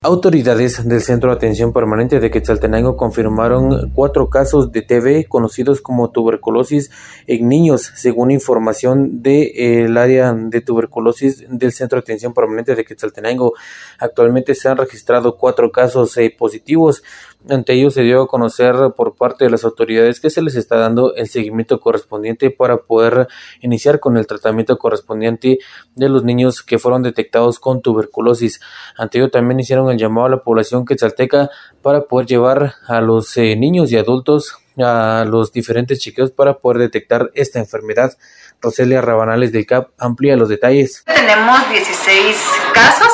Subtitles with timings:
[0.00, 6.12] Autoridades del Centro de Atención Permanente de Quetzaltenango confirmaron cuatro casos de TB conocidos como
[6.12, 6.92] tuberculosis
[7.26, 12.84] en niños, según información del eh, área de tuberculosis del Centro de Atención Permanente de
[12.84, 13.54] Quetzaltenango.
[13.98, 17.02] Actualmente se han registrado cuatro casos eh, positivos.
[17.48, 20.76] Ante ellos se dio a conocer por parte de las autoridades que se les está
[20.76, 23.26] dando el seguimiento correspondiente para poder
[23.62, 25.58] iniciar con el tratamiento correspondiente
[25.96, 28.60] de los niños que fueron detectados con tuberculosis.
[28.96, 31.50] Ante ello también hicieron el llamado a la población quetzalteca
[31.82, 36.78] para poder llevar a los eh, niños y adultos a los diferentes chequeos para poder
[36.78, 38.16] detectar esta enfermedad.
[38.60, 41.04] Roselia Rabanales del CAP amplía los detalles.
[41.06, 42.36] Tenemos 16
[42.74, 43.12] casos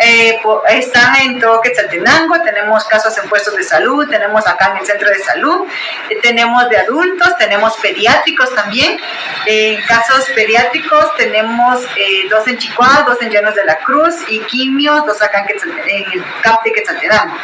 [0.00, 0.38] eh,
[0.70, 5.08] están en todo Quetzaltenango, tenemos casos en puestos de salud, tenemos acá en el centro
[5.08, 5.66] de salud,
[6.10, 8.98] eh, tenemos de adultos, tenemos pediátricos también.
[9.46, 14.40] En casos pediátricos tenemos eh, dos en Chihuahua, dos en Llanos de la Cruz y
[14.40, 17.36] quimios, dos acá en, el CAP de Quetzaltenango.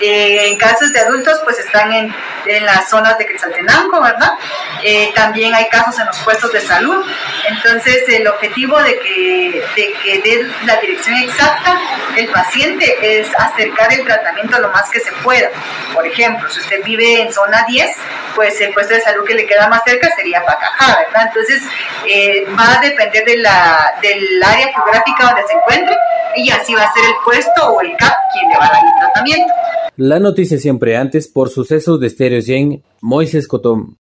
[0.00, 2.14] en casos de adultos, pues están en,
[2.46, 4.32] en las zonas de Quetzaltenango, ¿verdad?
[5.14, 7.04] también hay casos en los puestos de salud.
[7.48, 11.78] Entonces, el objetivo de que, de que dé la dirección exacta
[12.16, 15.50] el paciente es acercar el tratamiento lo más que se pueda.
[15.92, 17.90] Por ejemplo, si usted vive en zona 10,
[18.34, 21.28] pues el puesto de salud que le queda más cerca sería Pacajá, ¿verdad?
[21.28, 21.62] Entonces,
[22.06, 25.96] eh, va a depender de la, del área geográfica donde se encuentre
[26.36, 28.82] y así va a ser el puesto o el CAP quien le va a dar
[28.82, 29.54] el tratamiento.
[29.96, 33.94] La noticia siempre antes por sucesos de Stereo 100, Moisés Cotón.